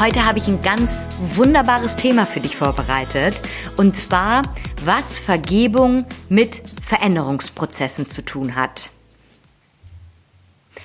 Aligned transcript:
Heute 0.00 0.24
habe 0.24 0.38
ich 0.38 0.48
ein 0.48 0.62
ganz 0.62 1.08
wunderbares 1.34 1.94
Thema 1.94 2.24
für 2.24 2.40
dich 2.40 2.56
vorbereitet. 2.56 3.38
Und 3.76 3.98
zwar, 3.98 4.44
was 4.82 5.18
Vergebung 5.18 6.06
mit 6.30 6.62
Veränderungsprozessen 6.82 8.06
zu 8.06 8.24
tun 8.24 8.56
hat. 8.56 8.92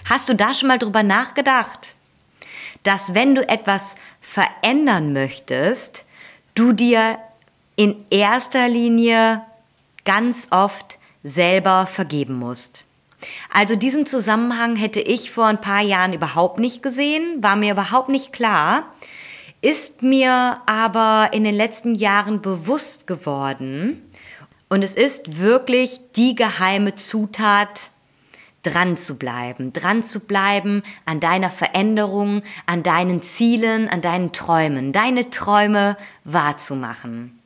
Hast 0.03 0.27
du 0.27 0.35
da 0.35 0.53
schon 0.53 0.67
mal 0.67 0.79
drüber 0.79 1.01
nachgedacht? 1.01 1.95
Dass 2.83 3.13
wenn 3.13 3.35
du 3.35 3.47
etwas 3.47 3.95
verändern 4.19 5.13
möchtest, 5.13 6.03
du 6.53 6.73
dir 6.73 7.17
in 7.77 8.03
erster 8.09 8.67
Linie 8.67 9.43
ganz 10.03 10.47
oft 10.51 10.99
selber 11.23 11.87
vergeben 11.87 12.33
musst. 12.37 12.84
Also 13.51 13.75
diesen 13.75 14.05
Zusammenhang 14.05 14.75
hätte 14.75 14.99
ich 14.99 15.31
vor 15.31 15.45
ein 15.45 15.61
paar 15.61 15.81
Jahren 15.81 16.13
überhaupt 16.13 16.59
nicht 16.59 16.83
gesehen, 16.83 17.41
war 17.41 17.55
mir 17.55 17.73
überhaupt 17.73 18.09
nicht 18.09 18.33
klar, 18.33 18.93
ist 19.61 20.03
mir 20.03 20.61
aber 20.65 21.29
in 21.33 21.43
den 21.43 21.55
letzten 21.55 21.95
Jahren 21.95 22.41
bewusst 22.41 23.07
geworden 23.07 24.01
und 24.69 24.83
es 24.83 24.95
ist 24.95 25.39
wirklich 25.39 25.99
die 26.15 26.35
geheime 26.35 26.95
Zutat, 26.95 27.91
dran 28.65 28.97
zu 28.97 29.17
bleiben, 29.17 29.73
dran 29.73 30.03
zu 30.03 30.21
bleiben 30.21 30.81
an 31.05 31.19
deiner 31.19 31.49
Veränderung, 31.49 32.41
an 32.65 32.83
deinen 32.83 33.21
Zielen, 33.21 33.87
an 33.89 34.01
deinen 34.01 34.31
Träumen, 34.33 34.91
deine 34.91 35.29
Träume 35.29 35.97
wahrzumachen. 36.23 37.39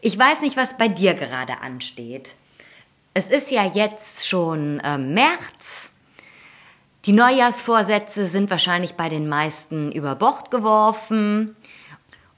Ich 0.00 0.16
weiß 0.18 0.42
nicht, 0.42 0.56
was 0.56 0.76
bei 0.76 0.88
dir 0.88 1.14
gerade 1.14 1.60
ansteht. 1.62 2.36
Es 3.16 3.30
ist 3.30 3.50
ja 3.50 3.64
jetzt 3.64 4.28
schon 4.28 4.78
äh, 4.80 4.98
März. 4.98 5.90
Die 7.06 7.12
Neujahrsvorsätze 7.12 8.26
sind 8.26 8.50
wahrscheinlich 8.50 8.92
bei 8.92 9.08
den 9.08 9.26
meisten 9.26 9.90
über 9.90 10.14
Bord 10.16 10.50
geworfen. 10.50 11.56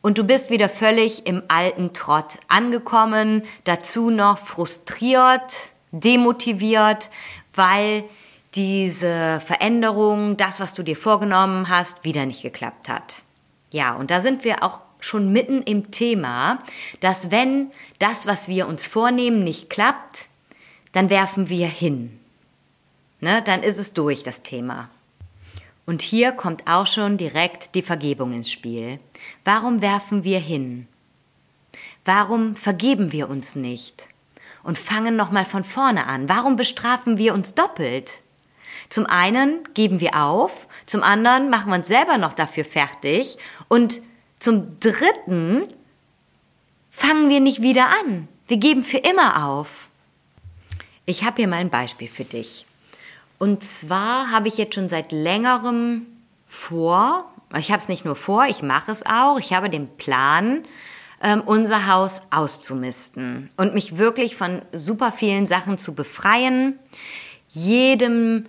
Und 0.02 0.18
du 0.18 0.22
bist 0.22 0.50
wieder 0.50 0.68
völlig 0.68 1.26
im 1.26 1.42
alten 1.48 1.94
Trott 1.94 2.38
angekommen, 2.46 3.42
dazu 3.64 4.10
noch 4.10 4.38
frustriert, 4.38 5.72
demotiviert, 5.90 7.10
weil 7.56 8.04
diese 8.54 9.40
Veränderung, 9.44 10.36
das, 10.36 10.60
was 10.60 10.74
du 10.74 10.84
dir 10.84 10.96
vorgenommen 10.96 11.68
hast, 11.68 12.04
wieder 12.04 12.24
nicht 12.24 12.42
geklappt 12.42 12.88
hat. 12.88 13.24
Ja, 13.72 13.94
und 13.96 14.12
da 14.12 14.20
sind 14.20 14.44
wir 14.44 14.62
auch 14.62 14.80
schon 15.00 15.32
mitten 15.32 15.60
im 15.60 15.90
Thema, 15.90 16.60
dass 17.00 17.32
wenn 17.32 17.72
das, 17.98 18.28
was 18.28 18.46
wir 18.46 18.68
uns 18.68 18.86
vornehmen, 18.86 19.42
nicht 19.42 19.70
klappt, 19.70 20.28
dann 20.92 21.10
werfen 21.10 21.48
wir 21.48 21.66
hin. 21.66 22.18
Ne, 23.20 23.42
dann 23.42 23.62
ist 23.62 23.78
es 23.78 23.92
durch, 23.92 24.22
das 24.22 24.42
Thema. 24.42 24.88
Und 25.86 26.02
hier 26.02 26.32
kommt 26.32 26.66
auch 26.66 26.86
schon 26.86 27.16
direkt 27.16 27.74
die 27.74 27.82
Vergebung 27.82 28.32
ins 28.32 28.52
Spiel. 28.52 29.00
Warum 29.44 29.80
werfen 29.80 30.22
wir 30.22 30.38
hin? 30.38 30.86
Warum 32.04 32.56
vergeben 32.56 33.10
wir 33.10 33.28
uns 33.28 33.56
nicht? 33.56 34.08
Und 34.62 34.78
fangen 34.78 35.16
nochmal 35.16 35.44
von 35.44 35.64
vorne 35.64 36.06
an. 36.06 36.28
Warum 36.28 36.56
bestrafen 36.56 37.18
wir 37.18 37.34
uns 37.34 37.54
doppelt? 37.54 38.22
Zum 38.88 39.06
einen 39.06 39.66
geben 39.74 40.00
wir 40.00 40.22
auf, 40.22 40.66
zum 40.86 41.02
anderen 41.02 41.50
machen 41.50 41.70
wir 41.70 41.76
uns 41.76 41.88
selber 41.88 42.16
noch 42.16 42.32
dafür 42.32 42.64
fertig 42.64 43.36
und 43.68 44.00
zum 44.38 44.78
dritten 44.80 45.64
fangen 46.90 47.28
wir 47.28 47.40
nicht 47.40 47.60
wieder 47.60 47.88
an. 48.02 48.28
Wir 48.46 48.56
geben 48.56 48.82
für 48.82 48.98
immer 48.98 49.46
auf. 49.46 49.87
Ich 51.08 51.24
habe 51.24 51.36
hier 51.36 51.48
mal 51.48 51.56
ein 51.56 51.70
Beispiel 51.70 52.06
für 52.06 52.24
dich. 52.24 52.66
Und 53.38 53.64
zwar 53.64 54.30
habe 54.30 54.46
ich 54.46 54.58
jetzt 54.58 54.74
schon 54.74 54.90
seit 54.90 55.10
längerem 55.10 56.06
vor, 56.46 57.32
ich 57.56 57.70
habe 57.70 57.78
es 57.78 57.88
nicht 57.88 58.04
nur 58.04 58.14
vor, 58.14 58.44
ich 58.44 58.62
mache 58.62 58.92
es 58.92 59.06
auch, 59.06 59.38
ich 59.38 59.54
habe 59.54 59.70
den 59.70 59.88
Plan, 59.96 60.64
ähm, 61.22 61.40
unser 61.46 61.86
Haus 61.86 62.20
auszumisten 62.28 63.48
und 63.56 63.72
mich 63.72 63.96
wirklich 63.96 64.36
von 64.36 64.60
super 64.72 65.10
vielen 65.10 65.46
Sachen 65.46 65.78
zu 65.78 65.94
befreien, 65.94 66.78
jedem 67.48 68.44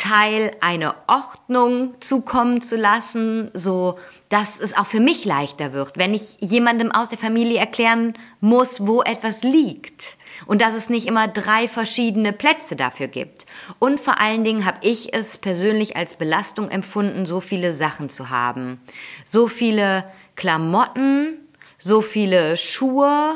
Teil 0.00 0.50
eine 0.62 0.94
Ordnung 1.08 1.94
zukommen 2.00 2.62
zu 2.62 2.76
lassen, 2.76 3.50
so 3.52 3.98
dass 4.30 4.58
es 4.58 4.74
auch 4.74 4.86
für 4.86 4.98
mich 4.98 5.26
leichter 5.26 5.74
wird, 5.74 5.98
wenn 5.98 6.14
ich 6.14 6.38
jemandem 6.40 6.90
aus 6.90 7.10
der 7.10 7.18
Familie 7.18 7.58
erklären 7.58 8.14
muss, 8.40 8.86
wo 8.86 9.02
etwas 9.02 9.42
liegt 9.42 10.16
und 10.46 10.62
dass 10.62 10.74
es 10.74 10.88
nicht 10.88 11.06
immer 11.06 11.28
drei 11.28 11.68
verschiedene 11.68 12.32
Plätze 12.32 12.76
dafür 12.76 13.08
gibt. 13.08 13.44
Und 13.78 14.00
vor 14.00 14.22
allen 14.22 14.42
Dingen 14.42 14.64
habe 14.64 14.78
ich 14.80 15.12
es 15.12 15.36
persönlich 15.36 15.96
als 15.96 16.16
Belastung 16.16 16.70
empfunden, 16.70 17.26
so 17.26 17.42
viele 17.42 17.74
Sachen 17.74 18.08
zu 18.08 18.30
haben. 18.30 18.80
So 19.26 19.48
viele 19.48 20.06
Klamotten, 20.34 21.36
so 21.78 22.00
viele 22.00 22.56
Schuhe, 22.56 23.34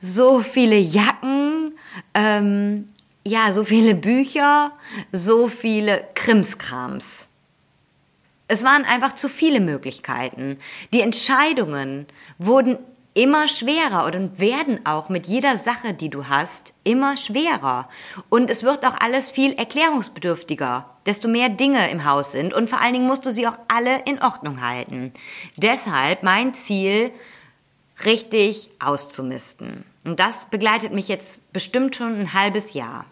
so 0.00 0.40
viele 0.40 0.78
Jacken, 0.78 1.74
ähm, 2.14 2.88
ja, 3.24 3.52
so 3.52 3.64
viele 3.64 3.94
Bücher, 3.94 4.72
so 5.12 5.48
viele 5.48 6.04
Krimskrams. 6.14 7.28
Es 8.48 8.64
waren 8.64 8.84
einfach 8.84 9.14
zu 9.14 9.28
viele 9.28 9.60
Möglichkeiten. 9.60 10.58
Die 10.92 11.02
Entscheidungen 11.02 12.06
wurden 12.38 12.78
immer 13.14 13.48
schwerer 13.48 14.04
und 14.06 14.38
werden 14.38 14.86
auch 14.86 15.08
mit 15.08 15.26
jeder 15.26 15.56
Sache, 15.56 15.94
die 15.94 16.10
du 16.10 16.28
hast, 16.28 16.74
immer 16.84 17.16
schwerer. 17.16 17.88
Und 18.28 18.50
es 18.50 18.62
wird 18.62 18.84
auch 18.86 18.98
alles 19.00 19.30
viel 19.30 19.52
erklärungsbedürftiger, 19.52 20.88
desto 21.06 21.28
mehr 21.28 21.48
Dinge 21.48 21.90
im 21.90 22.04
Haus 22.04 22.32
sind 22.32 22.54
und 22.54 22.70
vor 22.70 22.80
allen 22.80 22.92
Dingen 22.92 23.06
musst 23.06 23.26
du 23.26 23.32
sie 23.32 23.46
auch 23.46 23.58
alle 23.68 24.02
in 24.04 24.22
Ordnung 24.22 24.60
halten. 24.60 25.12
Deshalb 25.56 26.22
mein 26.22 26.54
Ziel, 26.54 27.10
richtig 28.04 28.70
auszumisten. 28.78 29.84
Und 30.04 30.18
das 30.18 30.46
begleitet 30.46 30.92
mich 30.92 31.08
jetzt 31.08 31.52
bestimmt 31.52 31.96
schon 31.96 32.18
ein 32.18 32.32
halbes 32.32 32.72
Jahr. 32.72 33.04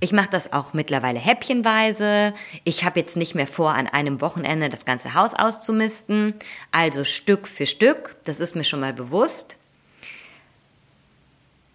Ich 0.00 0.12
mache 0.12 0.28
das 0.30 0.52
auch 0.52 0.72
mittlerweile 0.72 1.18
häppchenweise. 1.18 2.34
Ich 2.64 2.84
habe 2.84 3.00
jetzt 3.00 3.16
nicht 3.16 3.34
mehr 3.34 3.46
vor, 3.46 3.70
an 3.70 3.86
einem 3.86 4.20
Wochenende 4.20 4.68
das 4.68 4.84
ganze 4.84 5.14
Haus 5.14 5.34
auszumisten. 5.34 6.34
Also 6.72 7.04
Stück 7.04 7.48
für 7.48 7.66
Stück. 7.66 8.16
Das 8.24 8.40
ist 8.40 8.54
mir 8.54 8.64
schon 8.64 8.80
mal 8.80 8.92
bewusst. 8.92 9.56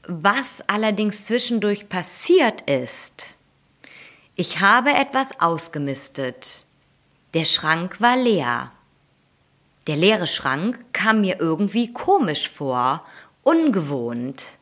Was 0.04 0.64
allerdings 0.68 1.26
zwischendurch 1.26 1.90
passiert 1.90 2.62
ist, 2.70 3.36
ich 4.36 4.60
habe 4.60 4.92
etwas 4.92 5.40
ausgemistet. 5.40 6.64
Der 7.34 7.46
Schrank 7.46 8.00
war 8.00 8.16
leer. 8.16 8.72
Der 9.88 9.96
leere 9.96 10.28
Schrank 10.28 10.84
kam 10.94 11.22
mir 11.22 11.40
irgendwie 11.40 11.94
komisch 11.94 12.50
vor, 12.50 13.06
ungewohnt. 13.50 14.60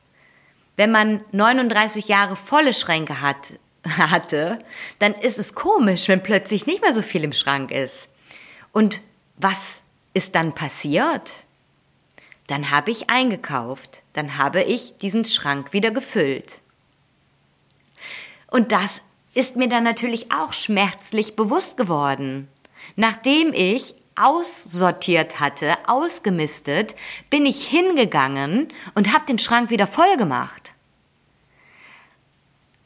Wenn 0.78 0.92
man 0.92 1.22
39 1.32 2.08
Jahre 2.08 2.36
volle 2.36 2.74
Schränke 2.74 3.22
hat, 3.22 3.60
hatte, 3.86 4.60
dann 5.00 5.14
ist 5.14 5.40
es 5.40 5.56
komisch, 5.56 6.08
wenn 6.08 6.24
plötzlich 6.24 6.66
nicht 6.66 6.82
mehr 6.82 6.94
so 6.94 7.02
viel 7.02 7.24
im 7.24 7.34
Schrank 7.34 7.72
ist. 7.72 8.08
Und 8.72 9.02
was 9.36 9.82
ist 10.14 10.36
dann 10.36 10.54
passiert? 10.54 11.46
Dann 12.48 12.72
habe 12.72 12.92
ich 12.92 13.10
eingekauft, 13.10 14.04
dann 14.14 14.38
habe 14.38 14.64
ich 14.64 14.96
diesen 14.98 15.26
Schrank 15.26 15.74
wieder 15.74 15.92
gefüllt. 15.92 16.62
Und 18.50 18.72
das 18.72 19.02
ist 19.34 19.58
mir 19.58 19.68
dann 19.68 19.84
natürlich 19.84 20.32
auch 20.32 20.54
schmerzlich 20.54 21.36
bewusst 21.36 21.76
geworden. 21.76 22.48
Nachdem 22.96 23.52
ich 23.54 23.96
aussortiert 24.18 25.40
hatte, 25.40 25.78
ausgemistet, 25.88 26.96
bin 27.30 27.46
ich 27.46 27.68
hingegangen 27.68 28.68
und 28.96 29.14
habe 29.14 29.26
den 29.26 29.40
Schrank 29.40 29.70
wieder 29.70 29.88
voll 29.88 30.18
gemacht. 30.18 30.74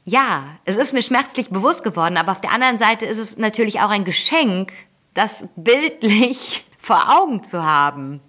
Ja, 0.03 0.57
es 0.65 0.77
ist 0.77 0.93
mir 0.93 1.03
schmerzlich 1.03 1.49
bewusst 1.49 1.83
geworden, 1.83 2.17
aber 2.17 2.31
auf 2.31 2.41
der 2.41 2.51
anderen 2.51 2.77
Seite 2.77 3.05
ist 3.05 3.19
es 3.19 3.37
natürlich 3.37 3.81
auch 3.81 3.89
ein 3.89 4.03
Geschenk, 4.03 4.71
das 5.13 5.45
bildlich 5.55 6.65
vor 6.77 7.17
Augen 7.19 7.43
zu 7.43 7.63
haben. 7.63 8.19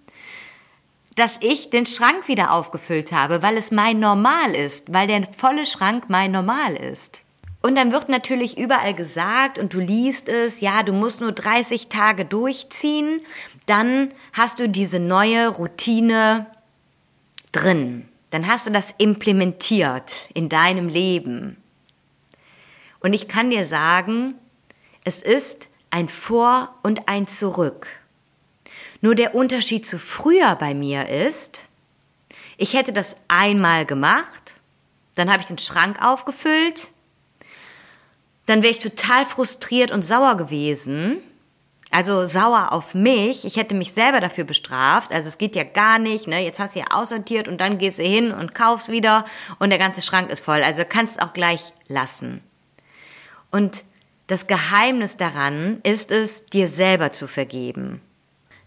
Dass 1.15 1.39
ich 1.41 1.71
den 1.71 1.87
Schrank 1.87 2.29
wieder 2.29 2.53
aufgefüllt 2.53 3.13
habe, 3.13 3.43
weil 3.43 3.57
es 3.57 3.71
mein 3.71 4.01
Normal 4.01 4.55
ist, 4.55 4.93
weil 4.93 5.07
der 5.07 5.27
volle 5.37 5.67
Schrank 5.67 6.05
mein 6.09 6.33
Normal 6.33 6.75
ist. 6.75 7.23
Und 7.63 7.77
dann 7.77 7.93
wird 7.93 8.09
natürlich 8.09 8.59
überall 8.59 8.93
gesagt 8.93 9.59
und 9.59 9.73
du 9.73 9.79
liest 9.79 10.29
es, 10.29 10.61
ja, 10.61 10.83
du 10.83 10.93
musst 10.93 11.21
nur 11.21 11.31
30 11.31 11.89
Tage 11.89 12.25
durchziehen, 12.25 13.21
dann 13.67 14.13
hast 14.33 14.59
du 14.59 14.69
diese 14.69 14.99
neue 14.99 15.49
Routine 15.49 16.47
drin. 17.53 18.09
Dann 18.31 18.49
hast 18.49 18.67
du 18.67 18.73
das 18.73 18.95
implementiert 18.99 20.13
in 20.35 20.49
deinem 20.49 20.89
Leben. 20.89 21.57
Und 22.99 23.13
ich 23.13 23.29
kann 23.29 23.51
dir 23.51 23.65
sagen, 23.65 24.35
es 25.05 25.23
ist 25.23 25.69
ein 25.91 26.09
Vor 26.09 26.75
und 26.83 27.09
ein 27.09 27.29
Zurück. 27.29 27.87
Nur 29.01 29.15
der 29.15 29.35
Unterschied 29.35 29.87
zu 29.87 29.99
früher 29.99 30.57
bei 30.57 30.75
mir 30.75 31.09
ist, 31.09 31.69
ich 32.57 32.75
hätte 32.75 32.93
das 32.93 33.17
einmal 33.29 33.85
gemacht, 33.85 34.55
dann 35.15 35.31
habe 35.31 35.41
ich 35.41 35.47
den 35.47 35.59
Schrank 35.59 36.01
aufgefüllt, 36.01 36.93
dann 38.47 38.63
wäre 38.63 38.73
ich 38.73 38.81
total 38.81 39.25
frustriert 39.25 39.91
und 39.91 40.03
sauer 40.03 40.37
gewesen. 40.37 41.19
Also 41.91 42.25
sauer 42.25 42.73
auf 42.73 42.95
mich. 42.95 43.45
Ich 43.45 43.57
hätte 43.57 43.75
mich 43.75 43.93
selber 43.93 44.21
dafür 44.21 44.45
bestraft. 44.45 45.13
Also 45.13 45.29
es 45.29 45.37
geht 45.37 45.55
ja 45.55 45.63
gar 45.63 45.99
nicht. 45.99 46.27
Ne? 46.27 46.43
Jetzt 46.43 46.59
hast 46.59 46.75
du 46.75 46.81
ja 46.81 46.87
aussortiert 46.91 47.49
und 47.49 47.61
dann 47.61 47.77
gehst 47.77 47.99
du 47.99 48.03
hin 48.03 48.33
und 48.33 48.55
kaufst 48.55 48.89
wieder 48.89 49.27
und 49.59 49.71
der 49.71 49.79
ganze 49.79 50.01
Schrank 50.01 50.31
ist 50.31 50.41
voll. 50.41 50.63
Also 50.63 50.85
kannst 50.89 51.17
es 51.17 51.23
auch 51.23 51.35
gleich 51.35 51.73
lassen. 51.89 52.41
Und 53.51 53.85
das 54.27 54.47
Geheimnis 54.47 55.19
daran 55.19 55.81
ist 55.83 56.11
es, 56.11 56.47
dir 56.47 56.67
selber 56.67 57.13
zu 57.13 57.29
vergeben. 57.29 58.01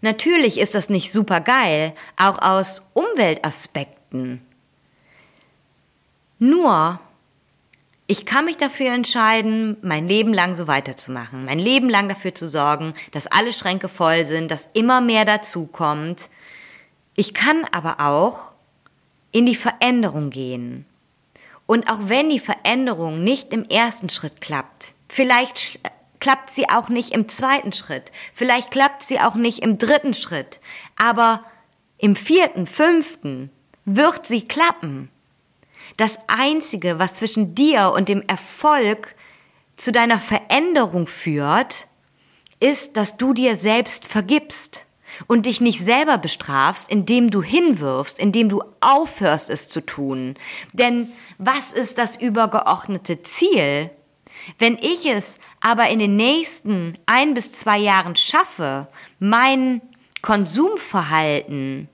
Natürlich 0.02 0.60
ist 0.60 0.76
das 0.76 0.90
nicht 0.90 1.12
super 1.12 1.42
geil, 1.42 1.96
auch 2.18 2.40
aus 2.40 2.84
Umweltaspekten. 2.94 4.46
Nur, 6.38 7.00
ich 8.08 8.26
kann 8.26 8.46
mich 8.46 8.58
dafür 8.58 8.94
entscheiden, 8.94 9.78
mein 9.82 10.08
Leben 10.08 10.34
lang 10.34 10.54
so 10.54 10.68
weiterzumachen, 10.68 11.46
mein 11.46 11.58
Leben 11.58 11.90
lang 11.90 12.08
dafür 12.08 12.36
zu 12.36 12.48
sorgen, 12.48 12.94
dass 13.12 13.28
alle 13.28 13.52
Schränke 13.52 13.90
voll 13.90 14.26
sind, 14.26 14.52
dass 14.52 14.70
immer 14.74 15.02
mehr 15.02 15.26
dazukommt. 15.26 16.30
Ich 17.16 17.34
kann 17.34 17.66
aber 17.72 18.00
auch 18.00 18.52
in 19.32 19.46
die 19.46 19.56
Veränderung 19.56 20.30
gehen. 20.30 20.86
Und 21.66 21.90
auch 21.90 21.98
wenn 22.04 22.30
die 22.30 22.40
Veränderung 22.40 23.24
nicht 23.24 23.52
im 23.52 23.64
ersten 23.64 24.10
Schritt 24.10 24.40
klappt, 24.40 24.94
vielleicht 25.10 25.80
klappt 26.20 26.52
sie 26.52 26.70
auch 26.70 26.90
nicht 26.90 27.12
im 27.12 27.28
zweiten 27.28 27.72
Schritt, 27.72 28.12
vielleicht 28.34 28.70
klappt 28.70 29.02
sie 29.02 29.20
auch 29.20 29.36
nicht 29.36 29.60
im 29.60 29.80
dritten 29.80 30.14
Schritt, 30.14 30.60
aber 30.96 31.44
im 31.98 32.16
vierten, 32.16 32.68
fünften 32.68 33.50
wird 33.86 34.28
sie 34.28 34.48
klappen. 34.48 35.10
Das 35.98 36.20
Einzige, 36.28 37.00
was 37.00 37.16
zwischen 37.16 37.56
dir 37.56 37.92
und 37.96 38.10
dem 38.10 38.22
Erfolg 38.28 39.16
zu 39.78 39.92
deiner 39.92 40.20
Veränderung 40.20 41.08
führt, 41.08 41.88
ist, 42.60 42.98
dass 42.98 43.18
du 43.18 43.34
dir 43.34 43.56
selbst 43.56 44.06
vergibst 44.06 44.86
und 45.28 45.46
dich 45.46 45.62
nicht 45.62 45.82
selber 45.82 46.18
bestrafst, 46.18 46.92
indem 46.92 47.30
du 47.30 47.42
hinwirfst, 47.42 48.20
indem 48.20 48.50
du 48.50 48.64
aufhörst 48.82 49.50
es 49.50 49.70
zu 49.70 49.86
tun. 49.86 50.36
Denn 50.74 51.10
was 51.38 51.74
ist 51.74 51.98
das 51.98 52.16
übergeordnete 52.18 53.22
Ziel? 53.22 53.92
Wenn 54.60 54.78
ich 54.78 55.06
es 55.06 55.40
aber 55.62 55.90
in 55.90 56.00
den 56.00 56.16
nächsten 56.16 56.98
ein 57.06 57.34
bis 57.34 57.54
zwei 57.54 57.78
Jahren 57.78 58.16
schaffe, 58.16 58.88
mein 59.20 59.82
Konsumverhalten, 60.22 61.90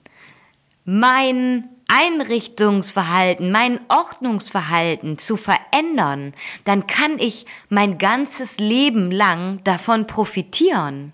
mein 0.85 1.69
Einrichtungsverhalten, 1.93 3.51
mein 3.51 3.81
Ordnungsverhalten 3.89 5.17
zu 5.17 5.35
verändern, 5.35 6.33
dann 6.63 6.87
kann 6.87 7.19
ich 7.19 7.45
mein 7.67 7.97
ganzes 7.97 8.57
Leben 8.57 9.11
lang 9.11 9.61
davon 9.65 10.07
profitieren. 10.07 11.11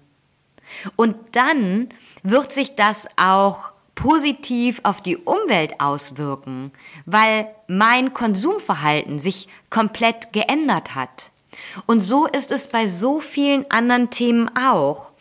Und 0.96 1.16
dann 1.32 1.90
wird 2.22 2.52
sich 2.52 2.76
das 2.76 3.08
auch 3.18 3.74
positiv 3.96 4.80
auf 4.84 5.02
die 5.02 5.18
Umwelt 5.18 5.82
auswirken, 5.82 6.72
weil 7.08 7.48
mein 7.68 8.14
Konsumverhalten 8.14 9.18
sich 9.18 9.48
komplett 9.72 10.32
geändert 10.32 10.94
hat. 10.94 11.32
Und 11.88 12.02
so 12.02 12.28
ist 12.28 12.52
es 12.52 12.68
bei 12.68 12.88
so 12.88 13.20
vielen 13.20 13.70
anderen 13.72 14.12
Themen 14.12 14.56
auch. 14.56 15.12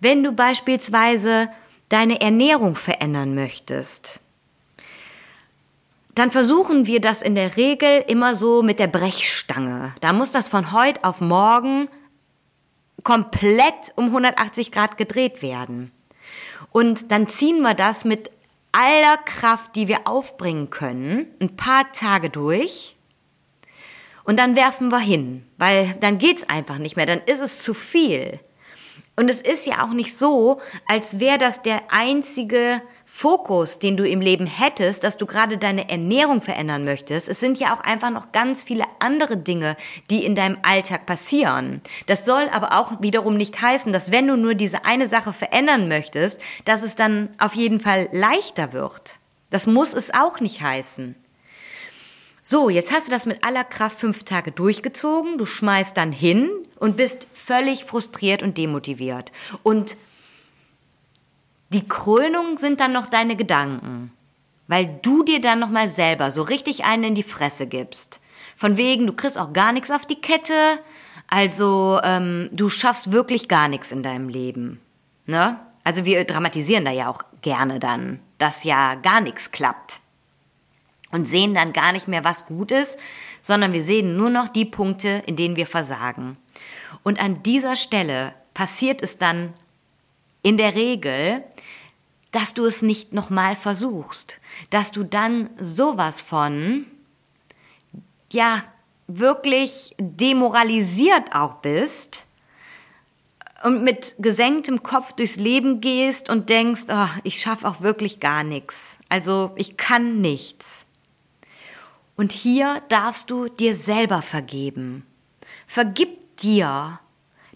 Wenn 0.00 0.22
du 0.22 0.32
beispielsweise 0.32 1.50
deine 1.90 2.22
Ernährung 2.22 2.74
verändern 2.74 3.34
möchtest, 3.34 4.21
dann 6.14 6.30
versuchen 6.30 6.86
wir 6.86 7.00
das 7.00 7.22
in 7.22 7.34
der 7.34 7.56
Regel 7.56 8.04
immer 8.06 8.34
so 8.34 8.62
mit 8.62 8.78
der 8.78 8.86
Brechstange. 8.86 9.94
Da 10.00 10.12
muss 10.12 10.30
das 10.30 10.48
von 10.48 10.72
heute 10.72 11.04
auf 11.04 11.20
morgen 11.20 11.88
komplett 13.02 13.92
um 13.96 14.06
180 14.06 14.70
Grad 14.72 14.98
gedreht 14.98 15.42
werden. 15.42 15.90
Und 16.70 17.10
dann 17.10 17.28
ziehen 17.28 17.60
wir 17.60 17.74
das 17.74 18.04
mit 18.04 18.30
aller 18.72 19.18
Kraft, 19.18 19.74
die 19.76 19.88
wir 19.88 20.06
aufbringen 20.06 20.70
können, 20.70 21.26
ein 21.40 21.56
paar 21.56 21.92
Tage 21.92 22.30
durch. 22.30 22.96
Und 24.24 24.38
dann 24.38 24.54
werfen 24.54 24.90
wir 24.90 25.00
hin, 25.00 25.44
weil 25.58 25.94
dann 26.00 26.18
geht's 26.18 26.48
einfach 26.48 26.78
nicht 26.78 26.96
mehr, 26.96 27.06
dann 27.06 27.20
ist 27.26 27.40
es 27.40 27.62
zu 27.62 27.74
viel. 27.74 28.38
Und 29.14 29.28
es 29.28 29.42
ist 29.42 29.66
ja 29.66 29.84
auch 29.84 29.92
nicht 29.92 30.16
so, 30.16 30.60
als 30.88 31.20
wäre 31.20 31.36
das 31.36 31.60
der 31.60 31.82
einzige 31.90 32.80
Fokus, 33.04 33.78
den 33.78 33.98
du 33.98 34.08
im 34.08 34.22
Leben 34.22 34.46
hättest, 34.46 35.04
dass 35.04 35.18
du 35.18 35.26
gerade 35.26 35.58
deine 35.58 35.90
Ernährung 35.90 36.40
verändern 36.40 36.84
möchtest. 36.84 37.28
Es 37.28 37.40
sind 37.40 37.58
ja 37.58 37.74
auch 37.74 37.82
einfach 37.82 38.08
noch 38.08 38.32
ganz 38.32 38.62
viele 38.62 38.84
andere 39.00 39.36
Dinge, 39.36 39.76
die 40.08 40.24
in 40.24 40.34
deinem 40.34 40.56
Alltag 40.62 41.04
passieren. 41.04 41.82
Das 42.06 42.24
soll 42.24 42.48
aber 42.50 42.78
auch 42.78 43.02
wiederum 43.02 43.36
nicht 43.36 43.60
heißen, 43.60 43.92
dass 43.92 44.12
wenn 44.12 44.28
du 44.28 44.36
nur 44.36 44.54
diese 44.54 44.86
eine 44.86 45.06
Sache 45.06 45.34
verändern 45.34 45.88
möchtest, 45.88 46.40
dass 46.64 46.82
es 46.82 46.94
dann 46.94 47.28
auf 47.38 47.54
jeden 47.54 47.80
Fall 47.80 48.08
leichter 48.12 48.72
wird. 48.72 49.18
Das 49.50 49.66
muss 49.66 49.92
es 49.92 50.14
auch 50.14 50.40
nicht 50.40 50.62
heißen. 50.62 51.14
So, 52.44 52.68
jetzt 52.68 52.92
hast 52.92 53.06
du 53.06 53.12
das 53.12 53.24
mit 53.24 53.46
aller 53.46 53.62
Kraft 53.62 54.00
fünf 54.00 54.24
Tage 54.24 54.50
durchgezogen, 54.50 55.38
du 55.38 55.46
schmeißt 55.46 55.96
dann 55.96 56.10
hin 56.10 56.50
und 56.80 56.96
bist 56.96 57.28
völlig 57.32 57.84
frustriert 57.84 58.42
und 58.42 58.58
demotiviert. 58.58 59.30
Und 59.62 59.96
die 61.68 61.86
Krönung 61.86 62.58
sind 62.58 62.80
dann 62.80 62.92
noch 62.92 63.06
deine 63.06 63.36
Gedanken, 63.36 64.10
weil 64.66 64.98
du 65.02 65.22
dir 65.22 65.40
dann 65.40 65.60
nochmal 65.60 65.88
selber 65.88 66.32
so 66.32 66.42
richtig 66.42 66.84
einen 66.84 67.04
in 67.04 67.14
die 67.14 67.22
Fresse 67.22 67.68
gibst. 67.68 68.20
Von 68.56 68.76
wegen, 68.76 69.06
du 69.06 69.12
kriegst 69.12 69.38
auch 69.38 69.52
gar 69.52 69.72
nichts 69.72 69.92
auf 69.92 70.04
die 70.04 70.20
Kette, 70.20 70.80
also 71.28 72.00
ähm, 72.02 72.50
du 72.50 72.68
schaffst 72.68 73.12
wirklich 73.12 73.46
gar 73.46 73.68
nichts 73.68 73.92
in 73.92 74.02
deinem 74.02 74.28
Leben. 74.28 74.80
Ne? 75.26 75.60
Also 75.84 76.04
wir 76.04 76.24
dramatisieren 76.24 76.84
da 76.84 76.90
ja 76.90 77.08
auch 77.08 77.22
gerne 77.40 77.78
dann, 77.78 78.18
dass 78.38 78.64
ja 78.64 78.96
gar 78.96 79.20
nichts 79.20 79.52
klappt. 79.52 80.01
Und 81.12 81.26
sehen 81.26 81.54
dann 81.54 81.72
gar 81.72 81.92
nicht 81.92 82.08
mehr, 82.08 82.24
was 82.24 82.46
gut 82.46 82.72
ist, 82.72 82.98
sondern 83.42 83.72
wir 83.72 83.82
sehen 83.82 84.16
nur 84.16 84.30
noch 84.30 84.48
die 84.48 84.64
Punkte, 84.64 85.22
in 85.26 85.36
denen 85.36 85.56
wir 85.56 85.66
versagen. 85.66 86.36
Und 87.04 87.20
an 87.20 87.42
dieser 87.42 87.76
Stelle 87.76 88.34
passiert 88.54 89.02
es 89.02 89.18
dann 89.18 89.52
in 90.42 90.56
der 90.56 90.74
Regel, 90.74 91.44
dass 92.32 92.54
du 92.54 92.64
es 92.64 92.82
nicht 92.82 93.12
nochmal 93.12 93.56
versuchst, 93.56 94.40
dass 94.70 94.90
du 94.90 95.04
dann 95.04 95.50
sowas 95.58 96.20
von, 96.20 96.86
ja, 98.32 98.64
wirklich 99.06 99.94
demoralisiert 99.98 101.34
auch 101.34 101.56
bist 101.56 102.26
und 103.62 103.84
mit 103.84 104.14
gesenktem 104.18 104.82
Kopf 104.82 105.12
durchs 105.12 105.36
Leben 105.36 105.80
gehst 105.80 106.30
und 106.30 106.48
denkst, 106.48 106.84
oh, 106.88 107.08
ich 107.22 107.40
schaffe 107.40 107.68
auch 107.68 107.80
wirklich 107.80 108.18
gar 108.18 108.42
nichts. 108.44 108.98
Also 109.08 109.52
ich 109.56 109.76
kann 109.76 110.20
nichts. 110.20 110.86
Und 112.22 112.30
hier 112.30 112.82
darfst 112.88 113.30
du 113.30 113.48
dir 113.48 113.74
selber 113.74 114.22
vergeben. 114.22 115.04
Vergib 115.66 116.36
dir 116.36 117.00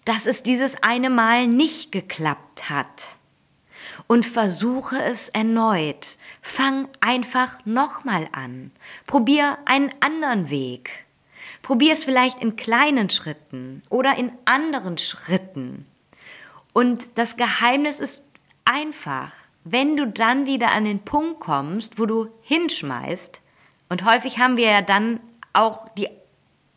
dass 0.07 0.25
es 0.25 0.41
dieses 0.41 0.81
eine 0.83 1.09
Mal 1.09 1.47
nicht 1.47 1.91
geklappt 1.91 2.69
hat. 2.69 3.17
Und 4.07 4.25
versuche 4.25 5.03
es 5.03 5.27
erneut. 5.27 6.15
Fang 6.41 6.87
einfach 7.01 7.65
nochmal 7.65 8.29
an. 8.31 8.71
Probier 9.05 9.57
einen 9.65 9.89
anderen 9.99 10.49
Weg. 10.49 11.05
Probier 11.61 11.91
es 11.91 12.05
vielleicht 12.05 12.41
in 12.41 12.55
kleinen 12.55 13.09
Schritten 13.09 13.83
oder 13.89 14.15
in 14.15 14.31
anderen 14.45 14.97
Schritten. 14.97 15.85
Und 16.71 17.09
das 17.15 17.35
Geheimnis 17.35 17.99
ist 17.99 18.23
einfach, 18.63 19.33
wenn 19.65 19.97
du 19.97 20.07
dann 20.07 20.45
wieder 20.45 20.71
an 20.71 20.85
den 20.85 20.99
Punkt 20.99 21.41
kommst, 21.41 21.99
wo 21.99 22.05
du 22.05 22.29
hinschmeißt, 22.43 23.41
und 23.89 24.05
häufig 24.05 24.39
haben 24.39 24.57
wir 24.57 24.69
ja 24.69 24.81
dann 24.81 25.19
auch 25.53 25.87
die 25.97 26.09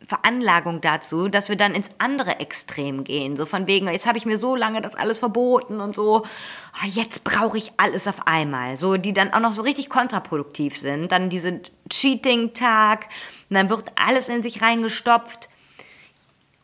Veranlagung 0.07 0.81
dazu, 0.81 1.27
dass 1.27 1.47
wir 1.49 1.55
dann 1.55 1.75
ins 1.75 1.89
andere 1.97 2.39
Extrem 2.39 3.03
gehen. 3.03 3.37
So 3.37 3.45
von 3.45 3.67
wegen, 3.67 3.87
jetzt 3.87 4.07
habe 4.07 4.17
ich 4.17 4.25
mir 4.25 4.37
so 4.37 4.55
lange 4.55 4.81
das 4.81 4.95
alles 4.95 5.19
verboten 5.19 5.79
und 5.79 5.95
so, 5.95 6.25
ah, 6.73 6.87
jetzt 6.87 7.23
brauche 7.23 7.57
ich 7.57 7.71
alles 7.77 8.07
auf 8.07 8.27
einmal. 8.27 8.77
So, 8.77 8.97
die 8.97 9.13
dann 9.13 9.33
auch 9.33 9.39
noch 9.39 9.53
so 9.53 9.61
richtig 9.61 9.89
kontraproduktiv 9.89 10.77
sind. 10.77 11.11
Dann 11.11 11.29
diese 11.29 11.61
Cheating-Tag, 11.89 13.07
dann 13.49 13.69
wird 13.69 13.85
alles 13.95 14.27
in 14.27 14.43
sich 14.43 14.61
reingestopft. 14.61 15.49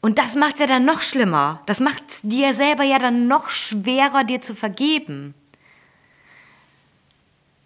Und 0.01 0.17
das 0.17 0.35
macht 0.35 0.55
es 0.55 0.59
ja 0.59 0.67
dann 0.67 0.85
noch 0.85 1.01
schlimmer. 1.01 1.61
Das 1.67 1.79
macht 1.79 2.03
es 2.09 2.21
dir 2.23 2.53
selber 2.53 2.83
ja 2.83 2.97
dann 2.97 3.27
noch 3.27 3.49
schwerer, 3.49 4.23
dir 4.23 4.41
zu 4.41 4.55
vergeben. 4.55 5.33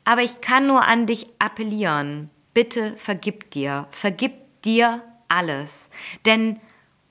Aber 0.04 0.22
ich 0.22 0.42
kann 0.42 0.68
nur 0.68 0.86
an 0.88 1.06
dich 1.06 1.28
appellieren. 1.40 2.30
Bitte 2.54 2.96
vergib 2.98 3.52
dir. 3.52 3.88
Vergib 3.92 4.34
dir 4.64 5.02
alles. 5.30 5.90
Denn 6.26 6.60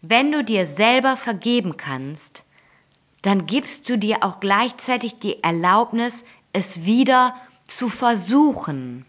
wenn 0.03 0.33
du 0.33 0.45
dir 0.45 0.67
selber 0.67 1.17
vergeben 1.17 1.77
kannst, 1.77 2.45
dann 3.23 3.47
gibst 3.47 3.89
du 3.89 3.99
dir 3.99 4.23
auch 4.23 4.41
gleichzeitig 4.41 5.17
die 5.17 5.43
Erlaubnis, 5.43 6.25
es 6.53 6.85
wieder 6.85 7.35
zu 7.67 7.89
versuchen. 7.89 9.05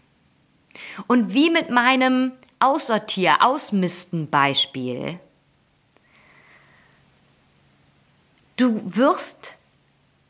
Und 1.06 1.34
wie 1.34 1.50
mit 1.50 1.70
meinem 1.70 2.32
Aussortier, 2.58 3.38
Ausmisten 3.40 4.30
Beispiel. 4.30 5.18
Du 8.56 8.80
wirst 8.96 9.56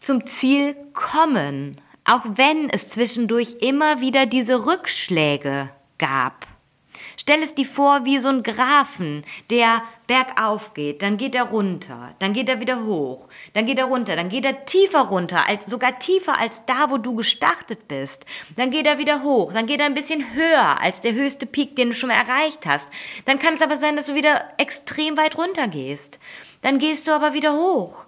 zum 0.01 0.27
Ziel 0.27 0.77
kommen, 0.95 1.81
auch 2.05 2.23
wenn 2.25 2.71
es 2.71 2.89
zwischendurch 2.89 3.57
immer 3.61 4.01
wieder 4.01 4.27
diese 4.27 4.65
Rückschläge 4.67 5.71
gab. 5.99 6.47
Stell 7.17 7.43
es 7.43 7.55
dir 7.55 7.67
vor 7.67 8.05
wie 8.05 8.19
so 8.19 8.29
ein 8.29 8.43
Graphen, 8.43 9.25
der 9.51 9.83
bergauf 10.07 10.75
geht, 10.75 11.03
dann 11.03 11.17
geht 11.17 11.35
er 11.35 11.45
runter, 11.45 12.15
dann 12.19 12.33
geht 12.33 12.49
er 12.49 12.61
wieder 12.61 12.85
hoch, 12.85 13.29
dann 13.55 13.65
geht 13.67 13.79
er 13.79 13.87
runter, 13.87 14.17
dann 14.17 14.29
geht 14.29 14.45
er 14.45 14.65
tiefer 14.65 15.03
runter, 15.03 15.49
als, 15.49 15.67
sogar 15.67 15.99
tiefer 15.99 16.39
als 16.39 16.65
da, 16.67 16.91
wo 16.91 16.99
du 16.99 17.15
gestartet 17.15 17.89
bist. 17.89 18.27
Dann 18.57 18.71
geht 18.71 18.87
er 18.87 18.99
wieder 18.99 19.23
hoch, 19.23 19.53
dann 19.53 19.67
geht 19.67 19.81
er 19.81 19.87
ein 19.87 19.95
bisschen 19.95 20.35
höher 20.35 20.81
als 20.81 21.01
der 21.01 21.15
höchste 21.15 21.47
Peak, 21.47 21.77
den 21.77 21.89
du 21.89 21.95
schon 21.95 22.09
mal 22.09 22.17
erreicht 22.17 22.67
hast. 22.67 22.91
Dann 23.25 23.39
kann 23.39 23.55
es 23.55 23.63
aber 23.63 23.77
sein, 23.77 23.97
dass 23.97 24.07
du 24.07 24.15
wieder 24.15 24.45
extrem 24.59 25.17
weit 25.17 25.39
runter 25.39 25.69
gehst. 25.69 26.19
Dann 26.61 26.79
gehst 26.79 27.09
du 27.09 27.13
aber 27.13 27.35
wieder 27.35 27.55
hoch. 27.55 28.07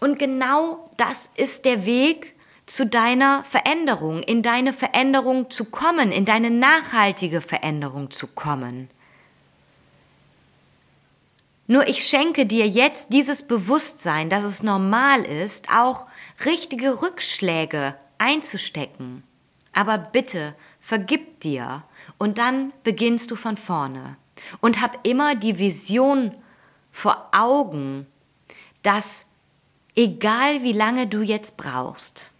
Und 0.00 0.18
genau 0.18 0.90
das 0.96 1.30
ist 1.36 1.64
der 1.64 1.86
Weg, 1.86 2.34
zu 2.72 2.86
deiner 2.86 3.44
Veränderung, 3.44 4.22
in 4.22 4.42
deine 4.42 4.72
Veränderung 4.72 5.50
zu 5.50 5.66
kommen, 5.66 6.10
in 6.10 6.24
deine 6.24 6.50
nachhaltige 6.50 7.42
Veränderung 7.42 8.10
zu 8.10 8.26
kommen. 8.26 8.88
Nur 11.66 11.86
ich 11.86 12.04
schenke 12.04 12.46
dir 12.46 12.66
jetzt 12.66 13.12
dieses 13.12 13.42
Bewusstsein, 13.42 14.30
dass 14.30 14.44
es 14.44 14.62
normal 14.62 15.22
ist, 15.22 15.68
auch 15.70 16.06
richtige 16.46 17.02
Rückschläge 17.02 17.94
einzustecken. 18.16 19.22
Aber 19.74 19.98
bitte 19.98 20.54
vergib 20.80 21.40
dir 21.40 21.84
und 22.16 22.38
dann 22.38 22.72
beginnst 22.84 23.30
du 23.30 23.36
von 23.36 23.58
vorne. 23.58 24.16
Und 24.62 24.80
hab 24.80 25.06
immer 25.06 25.34
die 25.34 25.58
Vision 25.58 26.34
vor 26.90 27.28
Augen, 27.32 28.06
dass 28.82 29.26
egal 29.94 30.62
wie 30.62 30.72
lange 30.72 31.06
du 31.06 31.20
jetzt 31.20 31.56
brauchst, 31.58 32.32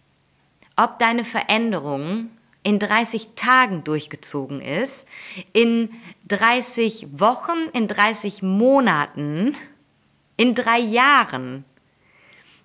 ob 0.75 0.99
deine 0.99 1.23
Veränderung 1.23 2.29
in 2.63 2.79
30 2.79 3.29
Tagen 3.35 3.83
durchgezogen 3.83 4.61
ist, 4.61 5.07
in 5.51 5.89
30 6.27 7.07
Wochen, 7.19 7.69
in 7.73 7.87
30 7.87 8.41
Monaten, 8.41 9.55
in 10.37 10.55
drei 10.55 10.79
Jahren, 10.79 11.65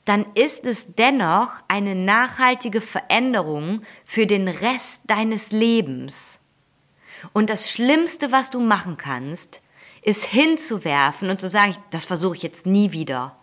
dann 0.04 0.24
ist 0.34 0.64
es 0.64 0.94
dennoch 0.94 1.52
eine 1.68 1.94
nachhaltige 1.94 2.80
Veränderung 2.80 3.82
für 4.06 4.26
den 4.26 4.48
Rest 4.48 5.02
deines 5.06 5.52
Lebens. 5.52 6.38
Und 7.32 7.50
das 7.50 7.70
Schlimmste, 7.70 8.32
was 8.32 8.50
du 8.50 8.60
machen 8.60 8.96
kannst, 8.96 9.60
ist 10.00 10.24
hinzuwerfen 10.24 11.28
und 11.28 11.40
zu 11.40 11.48
sagen, 11.48 11.76
das 11.90 12.04
versuche 12.04 12.36
ich 12.36 12.42
jetzt 12.42 12.64
nie 12.64 12.92
wieder, 12.92 13.36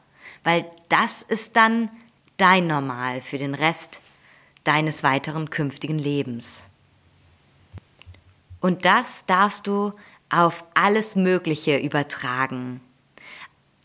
weil 0.43 0.65
das 0.89 1.21
ist 1.21 1.55
dann 1.55 1.91
dein 2.37 2.65
Normal 2.65 3.21
für 3.21 3.37
den 3.37 3.53
Rest 3.53 4.01
deines 4.65 5.03
weiteren 5.03 5.49
künftigen 5.49 5.97
Lebens. 5.97 6.69
Und 8.59 8.85
das 8.85 9.25
darfst 9.25 9.67
du 9.67 9.93
auf 10.29 10.65
alles 10.73 11.15
Mögliche 11.15 11.77
übertragen. 11.77 12.81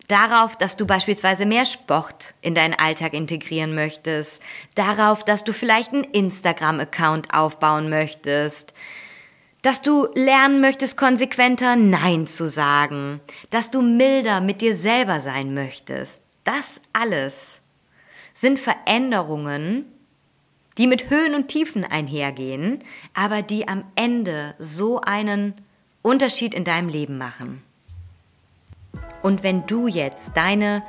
Darauf, 0.08 0.56
dass 0.56 0.76
du 0.76 0.86
beispielsweise 0.86 1.46
mehr 1.46 1.64
Sport 1.64 2.34
in 2.42 2.56
deinen 2.56 2.74
Alltag 2.74 3.14
integrieren 3.14 3.76
möchtest, 3.76 4.42
darauf, 4.74 5.24
dass 5.24 5.44
du 5.44 5.52
vielleicht 5.52 5.92
einen 5.92 6.02
Instagram-Account 6.02 7.32
aufbauen 7.32 7.88
möchtest, 7.88 8.74
dass 9.62 9.82
du 9.82 10.08
lernen 10.14 10.60
möchtest, 10.60 10.96
konsequenter 10.96 11.76
Nein 11.76 12.26
zu 12.26 12.48
sagen, 12.48 13.20
dass 13.50 13.70
du 13.70 13.82
milder 13.82 14.40
mit 14.40 14.62
dir 14.62 14.74
selber 14.74 15.20
sein 15.20 15.54
möchtest. 15.54 16.22
Das 16.42 16.80
alles 16.92 17.60
sind 18.34 18.58
Veränderungen, 18.58 19.84
die 20.78 20.86
mit 20.86 21.10
Höhen 21.10 21.34
und 21.34 21.48
Tiefen 21.48 21.84
einhergehen, 21.84 22.82
aber 23.14 23.42
die 23.42 23.68
am 23.68 23.84
Ende 23.96 24.54
so 24.58 25.00
einen 25.00 25.54
Unterschied 26.02 26.54
in 26.54 26.64
deinem 26.64 26.88
Leben 26.88 27.18
machen. 27.18 27.62
Und 29.22 29.42
wenn 29.42 29.66
du 29.66 29.86
jetzt 29.86 30.36
deine 30.36 30.82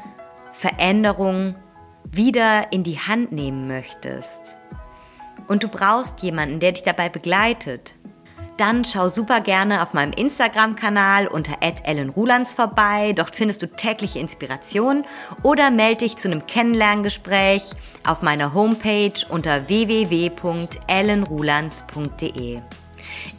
Veränderung 0.53 1.55
wieder 2.03 2.71
in 2.71 2.83
die 2.83 2.99
Hand 2.99 3.31
nehmen 3.31 3.67
möchtest 3.67 4.57
und 5.47 5.63
du 5.63 5.67
brauchst 5.67 6.21
jemanden, 6.23 6.59
der 6.59 6.73
dich 6.73 6.83
dabei 6.83 7.09
begleitet, 7.09 7.95
dann 8.57 8.83
schau 8.83 9.09
super 9.09 9.41
gerne 9.41 9.81
auf 9.81 9.93
meinem 9.93 10.13
Instagram-Kanal 10.13 11.27
unter 11.27 11.57
@ellenrulands 11.61 12.53
vorbei. 12.53 13.13
Dort 13.13 13.35
findest 13.35 13.61
du 13.61 13.67
tägliche 13.67 14.19
Inspiration 14.19 15.05
oder 15.43 15.71
melde 15.71 16.05
dich 16.05 16.17
zu 16.17 16.29
einem 16.29 16.45
Kennenlerngespräch 16.45 17.71
auf 18.05 18.21
meiner 18.21 18.53
Homepage 18.53 19.13
unter 19.29 19.67
www.ellenrulands.de. 19.67 22.61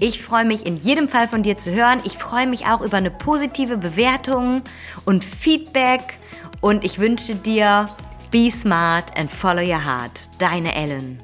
Ich 0.01 0.23
freue 0.23 0.45
mich 0.45 0.67
in 0.67 0.77
jedem 0.77 1.09
Fall 1.09 1.29
von 1.29 1.43
dir 1.43 1.57
zu 1.57 1.73
hören. 1.73 2.01
Ich 2.05 2.19
freue 2.19 2.47
mich 2.47 2.67
auch 2.67 2.83
über 2.83 2.97
eine 2.97 3.11
positive 3.11 3.77
Bewertung 3.77 4.63
und 5.05 5.25
Feedback 5.25 6.19
und 6.61 6.85
ich 6.85 6.99
wünsche 6.99 7.35
dir 7.35 7.89
Be 8.31 8.51
smart 8.51 9.17
and 9.17 9.31
follow 9.31 9.63
your 9.63 9.85
heart. 9.85 10.21
Deine 10.39 10.75
Ellen. 10.75 11.21